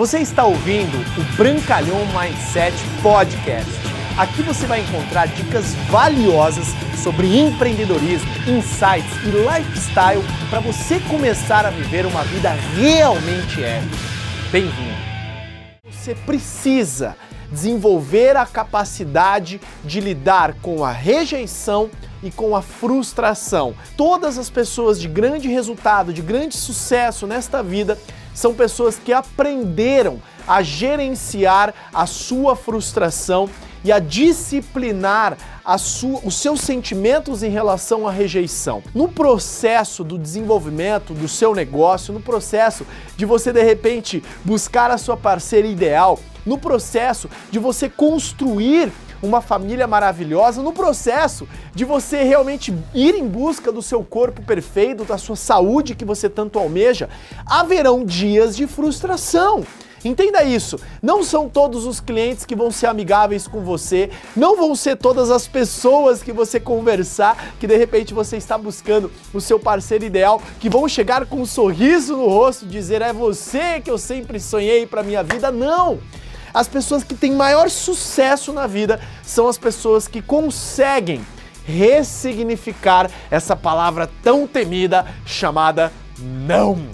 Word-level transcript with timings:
Você 0.00 0.20
está 0.20 0.44
ouvindo 0.44 0.96
o 0.96 1.36
Brancalhão 1.36 1.98
Mindset 2.06 2.74
Podcast. 3.02 3.70
Aqui 4.16 4.42
você 4.42 4.64
vai 4.64 4.80
encontrar 4.80 5.28
dicas 5.28 5.74
valiosas 5.90 6.68
sobre 7.04 7.38
empreendedorismo, 7.38 8.26
insights 8.48 9.14
e 9.22 9.30
lifestyle 9.30 10.24
para 10.48 10.58
você 10.60 11.00
começar 11.00 11.66
a 11.66 11.70
viver 11.70 12.06
uma 12.06 12.24
vida 12.24 12.48
realmente 12.74 13.62
épica. 13.62 13.96
Bem-vindo! 14.50 14.96
Você 15.90 16.14
precisa 16.14 17.14
desenvolver 17.52 18.38
a 18.38 18.46
capacidade 18.46 19.60
de 19.84 20.00
lidar 20.00 20.54
com 20.62 20.82
a 20.82 20.92
rejeição 20.92 21.90
e 22.22 22.30
com 22.30 22.54
a 22.54 22.62
frustração. 22.62 23.74
Todas 23.96 24.38
as 24.38 24.50
pessoas 24.50 25.00
de 25.00 25.08
grande 25.08 25.48
resultado, 25.48 26.12
de 26.12 26.22
grande 26.22 26.56
sucesso 26.56 27.26
nesta 27.26 27.62
vida, 27.62 27.98
são 28.34 28.54
pessoas 28.54 28.96
que 28.96 29.12
aprenderam 29.12 30.20
a 30.46 30.62
gerenciar 30.62 31.74
a 31.92 32.06
sua 32.06 32.56
frustração 32.56 33.48
e 33.82 33.90
a 33.90 33.98
disciplinar 33.98 35.36
a 35.64 35.78
sua, 35.78 36.20
os 36.24 36.36
seus 36.36 36.60
sentimentos 36.60 37.42
em 37.42 37.50
relação 37.50 38.06
à 38.06 38.10
rejeição. 38.10 38.82
No 38.94 39.08
processo 39.08 40.04
do 40.04 40.18
desenvolvimento 40.18 41.14
do 41.14 41.28
seu 41.28 41.54
negócio, 41.54 42.12
no 42.12 42.20
processo 42.20 42.86
de 43.16 43.24
você 43.24 43.52
de 43.52 43.62
repente 43.62 44.22
buscar 44.44 44.90
a 44.90 44.98
sua 44.98 45.16
parceira 45.16 45.66
ideal, 45.66 46.18
no 46.44 46.58
processo 46.58 47.28
de 47.50 47.58
você 47.58 47.88
construir 47.88 48.92
uma 49.22 49.40
família 49.40 49.86
maravilhosa, 49.86 50.62
no 50.62 50.72
processo 50.72 51.48
de 51.74 51.84
você 51.84 52.22
realmente 52.22 52.74
ir 52.94 53.14
em 53.14 53.26
busca 53.26 53.70
do 53.70 53.82
seu 53.82 54.02
corpo 54.02 54.42
perfeito, 54.42 55.04
da 55.04 55.18
sua 55.18 55.36
saúde 55.36 55.94
que 55.94 56.04
você 56.04 56.28
tanto 56.28 56.58
almeja, 56.58 57.08
haverão 57.46 58.04
dias 58.04 58.56
de 58.56 58.66
frustração. 58.66 59.64
Entenda 60.04 60.42
isso. 60.42 60.78
Não 61.02 61.22
são 61.22 61.48
todos 61.48 61.84
os 61.84 62.00
clientes 62.00 62.46
que 62.46 62.56
vão 62.56 62.70
ser 62.70 62.86
amigáveis 62.86 63.46
com 63.46 63.60
você, 63.60 64.10
não 64.34 64.56
vão 64.56 64.74
ser 64.74 64.96
todas 64.96 65.30
as 65.30 65.46
pessoas 65.46 66.22
que 66.22 66.32
você 66.32 66.58
conversar, 66.58 67.54
que 67.60 67.66
de 67.66 67.76
repente 67.76 68.14
você 68.14 68.36
está 68.36 68.56
buscando 68.56 69.10
o 69.34 69.40
seu 69.40 69.58
parceiro 69.58 70.04
ideal, 70.04 70.40
que 70.58 70.70
vão 70.70 70.88
chegar 70.88 71.26
com 71.26 71.42
um 71.42 71.46
sorriso 71.46 72.16
no 72.16 72.26
rosto, 72.26 72.64
dizer 72.64 73.02
é 73.02 73.12
você 73.12 73.80
que 73.80 73.90
eu 73.90 73.98
sempre 73.98 74.40
sonhei 74.40 74.86
para 74.86 75.02
minha 75.02 75.22
vida. 75.22 75.50
Não. 75.50 75.98
As 76.52 76.68
pessoas 76.68 77.04
que 77.04 77.14
têm 77.14 77.32
maior 77.32 77.70
sucesso 77.70 78.52
na 78.52 78.66
vida 78.66 79.00
são 79.22 79.48
as 79.48 79.56
pessoas 79.56 80.08
que 80.08 80.20
conseguem 80.20 81.24
ressignificar 81.64 83.10
essa 83.30 83.54
palavra 83.54 84.10
tão 84.22 84.46
temida 84.46 85.06
chamada 85.24 85.92
não. 86.18 86.88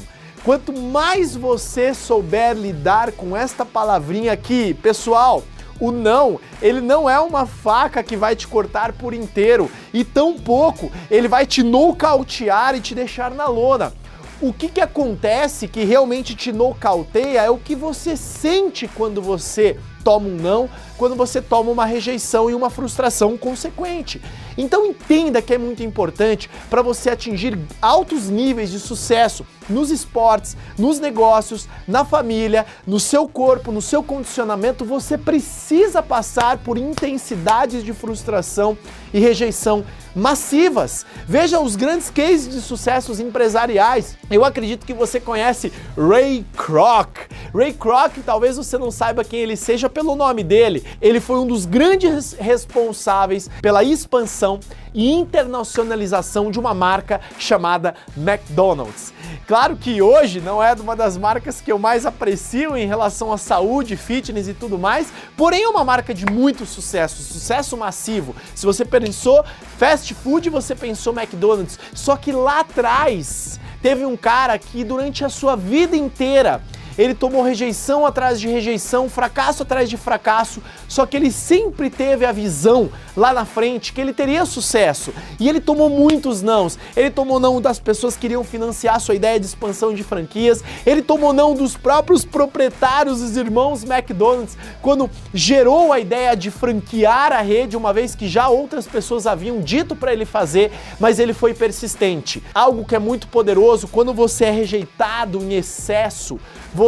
Quanto 0.44 0.72
mais 0.72 1.34
você 1.34 1.92
souber 1.92 2.54
lidar 2.54 3.12
com 3.12 3.36
esta 3.36 3.64
palavrinha 3.64 4.32
aqui, 4.32 4.74
pessoal, 4.74 5.42
o 5.80 5.90
não, 5.90 6.38
ele 6.62 6.80
não 6.80 7.08
é 7.08 7.18
uma 7.18 7.46
faca 7.46 8.02
que 8.02 8.16
vai 8.16 8.36
te 8.36 8.46
cortar 8.46 8.92
por 8.92 9.12
inteiro 9.12 9.70
e 9.92 10.04
tampouco 10.04 10.90
ele 11.10 11.28
vai 11.28 11.46
te 11.46 11.62
nocautear 11.62 12.74
e 12.74 12.80
te 12.80 12.94
deixar 12.94 13.32
na 13.32 13.46
lona. 13.46 13.92
O 14.40 14.52
que, 14.52 14.68
que 14.68 14.82
acontece 14.82 15.66
que 15.66 15.82
realmente 15.82 16.34
te 16.34 16.52
nocauteia 16.52 17.40
é 17.40 17.50
o 17.50 17.56
que 17.56 17.74
você 17.74 18.16
sente 18.16 18.86
quando 18.86 19.22
você 19.22 19.78
toma 20.06 20.28
um 20.28 20.36
não, 20.36 20.70
quando 20.96 21.16
você 21.16 21.42
toma 21.42 21.72
uma 21.72 21.84
rejeição 21.84 22.48
e 22.48 22.54
uma 22.54 22.70
frustração 22.70 23.36
consequente. 23.36 24.22
Então 24.56 24.86
entenda 24.86 25.42
que 25.42 25.52
é 25.52 25.58
muito 25.58 25.82
importante 25.82 26.48
para 26.70 26.80
você 26.80 27.10
atingir 27.10 27.58
altos 27.82 28.30
níveis 28.30 28.70
de 28.70 28.78
sucesso 28.78 29.44
nos 29.68 29.90
esportes, 29.90 30.56
nos 30.78 31.00
negócios, 31.00 31.68
na 31.88 32.04
família, 32.04 32.64
no 32.86 33.00
seu 33.00 33.28
corpo, 33.28 33.72
no 33.72 33.82
seu 33.82 34.00
condicionamento, 34.00 34.84
você 34.84 35.18
precisa 35.18 36.00
passar 36.00 36.58
por 36.58 36.78
intensidades 36.78 37.82
de 37.82 37.92
frustração 37.92 38.78
e 39.12 39.18
rejeição 39.18 39.84
massivas. 40.14 41.04
Veja 41.26 41.60
os 41.60 41.74
grandes 41.76 42.10
cases 42.10 42.48
de 42.48 42.60
sucessos 42.60 43.18
empresariais. 43.18 44.16
Eu 44.30 44.44
acredito 44.44 44.86
que 44.86 44.94
você 44.94 45.18
conhece 45.18 45.72
Ray 45.96 46.44
Kroc. 46.56 47.18
Ray 47.56 47.72
Kroc, 47.72 48.18
talvez 48.22 48.58
você 48.58 48.76
não 48.76 48.90
saiba 48.90 49.24
quem 49.24 49.40
ele 49.40 49.56
seja 49.56 49.88
pelo 49.88 50.14
nome 50.14 50.44
dele. 50.44 50.84
Ele 51.00 51.18
foi 51.18 51.38
um 51.38 51.46
dos 51.46 51.64
grandes 51.64 52.34
responsáveis 52.38 53.48
pela 53.62 53.82
expansão 53.82 54.60
e 54.92 55.10
internacionalização 55.10 56.50
de 56.50 56.60
uma 56.60 56.74
marca 56.74 57.18
chamada 57.38 57.94
McDonald's. 58.14 59.14
Claro 59.46 59.74
que 59.74 60.02
hoje 60.02 60.38
não 60.38 60.62
é 60.62 60.74
uma 60.74 60.94
das 60.94 61.16
marcas 61.16 61.58
que 61.62 61.72
eu 61.72 61.78
mais 61.78 62.04
aprecio 62.04 62.76
em 62.76 62.86
relação 62.86 63.32
à 63.32 63.38
saúde, 63.38 63.96
fitness 63.96 64.48
e 64.48 64.54
tudo 64.54 64.78
mais, 64.78 65.10
porém 65.34 65.62
é 65.62 65.68
uma 65.68 65.84
marca 65.84 66.12
de 66.12 66.26
muito 66.26 66.66
sucesso, 66.66 67.22
sucesso 67.22 67.74
massivo. 67.74 68.36
Se 68.54 68.66
você 68.66 68.84
pensou 68.84 69.42
fast 69.78 70.12
food, 70.12 70.50
você 70.50 70.74
pensou 70.74 71.14
McDonald's. 71.14 71.78
Só 71.94 72.16
que 72.16 72.32
lá 72.32 72.60
atrás 72.60 73.58
teve 73.80 74.04
um 74.04 74.16
cara 74.16 74.58
que 74.58 74.84
durante 74.84 75.24
a 75.24 75.30
sua 75.30 75.56
vida 75.56 75.96
inteira 75.96 76.60
ele 76.98 77.14
tomou 77.14 77.42
rejeição 77.42 78.04
atrás 78.04 78.38
de 78.38 78.48
rejeição, 78.48 79.08
fracasso 79.08 79.62
atrás 79.62 79.88
de 79.88 79.96
fracasso, 79.96 80.62
só 80.86 81.06
que 81.06 81.16
ele 81.16 81.30
sempre 81.30 81.88
teve 81.88 82.26
a 82.26 82.32
visão 82.32 82.90
lá 83.16 83.32
na 83.32 83.46
frente 83.46 83.94
que 83.94 84.00
ele 84.00 84.12
teria 84.12 84.44
sucesso. 84.44 85.12
E 85.40 85.48
ele 85.48 85.60
tomou 85.60 85.88
muitos 85.88 86.42
nãos. 86.42 86.78
Ele 86.94 87.10
tomou 87.10 87.40
não 87.40 87.60
das 87.60 87.78
pessoas 87.78 88.14
que 88.14 88.26
queriam 88.26 88.42
financiar 88.42 88.98
sua 88.98 89.14
ideia 89.14 89.38
de 89.38 89.46
expansão 89.46 89.94
de 89.94 90.02
franquias, 90.02 90.64
ele 90.84 91.00
tomou 91.00 91.32
não 91.32 91.54
dos 91.54 91.76
próprios 91.76 92.24
proprietários, 92.24 93.22
os 93.22 93.36
irmãos 93.36 93.84
McDonald's, 93.84 94.58
quando 94.82 95.08
gerou 95.32 95.92
a 95.92 96.00
ideia 96.00 96.34
de 96.34 96.50
franquear 96.50 97.30
a 97.32 97.40
rede, 97.40 97.76
uma 97.76 97.92
vez 97.92 98.16
que 98.16 98.26
já 98.26 98.48
outras 98.48 98.84
pessoas 98.84 99.28
haviam 99.28 99.60
dito 99.60 99.94
para 99.94 100.12
ele 100.12 100.24
fazer, 100.24 100.72
mas 100.98 101.20
ele 101.20 101.32
foi 101.32 101.54
persistente. 101.54 102.42
Algo 102.52 102.84
que 102.84 102.96
é 102.96 102.98
muito 102.98 103.28
poderoso 103.28 103.86
quando 103.86 104.12
você 104.12 104.46
é 104.46 104.50
rejeitado 104.50 105.38
em 105.38 105.54
excesso, 105.54 106.40
você, 106.74 106.85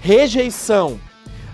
rejeição, 0.00 1.00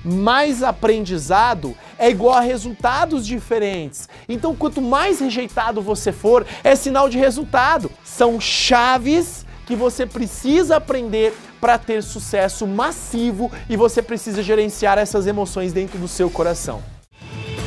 mais 0.04 0.62
aprendizado 0.62 1.76
é 1.98 2.10
igual 2.10 2.34
a 2.34 2.40
resultados 2.40 3.26
diferentes. 3.26 4.08
Então, 4.28 4.54
quanto 4.54 4.82
mais 4.82 5.20
rejeitado 5.20 5.80
você 5.80 6.10
for, 6.10 6.44
é 6.64 6.74
sinal 6.74 7.08
de 7.08 7.18
resultado. 7.18 7.90
São 8.04 8.40
chaves 8.40 9.46
que 9.66 9.76
você 9.76 10.04
precisa 10.04 10.76
aprender 10.76 11.32
para 11.60 11.78
ter 11.78 12.02
sucesso 12.02 12.66
massivo 12.66 13.50
e 13.68 13.76
você 13.76 14.02
precisa 14.02 14.42
gerenciar 14.42 14.98
essas 14.98 15.26
emoções 15.26 15.72
dentro 15.72 15.98
do 15.98 16.08
seu 16.08 16.28
coração. 16.28 16.91